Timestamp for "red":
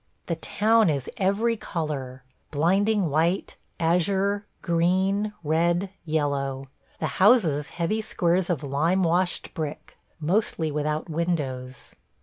5.43-5.91